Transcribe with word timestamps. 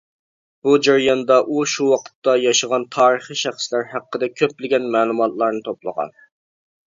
بۇ 0.67 0.71
جەرياندا 0.85 1.35
ئۇ 1.55 1.59
شۇ 1.73 1.89
ۋاقىتتا 1.91 2.33
ياشىغان 2.45 2.85
تارىخىي 2.97 3.39
شەخسلەر 3.43 3.85
ھەققىدە 3.93 4.31
كۆپلىگەن 4.43 4.89
مەلۇماتلارنى 4.97 5.63
توپلىغان. 5.69 6.17